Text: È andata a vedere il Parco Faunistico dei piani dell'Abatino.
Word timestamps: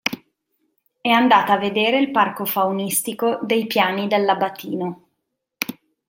È 1.01 1.09
andata 1.09 1.53
a 1.53 1.59
vedere 1.59 1.99
il 1.99 2.09
Parco 2.09 2.43
Faunistico 2.45 3.37
dei 3.43 3.67
piani 3.67 4.07
dell'Abatino. 4.07 5.05